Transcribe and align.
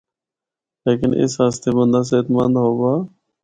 لیکن 0.85 1.09
اس 1.21 1.33
آسطے 1.45 1.69
بندہ 1.77 2.01
صحت 2.09 2.27
مند 2.35 2.55
ہوّا۔ 2.63 2.93